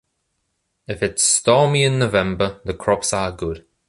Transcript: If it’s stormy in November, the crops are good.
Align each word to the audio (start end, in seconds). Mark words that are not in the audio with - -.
If 0.87 1.03
it’s 1.03 1.21
stormy 1.21 1.83
in 1.83 1.99
November, 1.99 2.59
the 2.65 2.73
crops 2.73 3.13
are 3.13 3.31
good. 3.31 3.67